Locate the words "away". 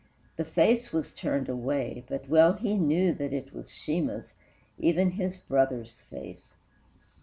1.47-2.03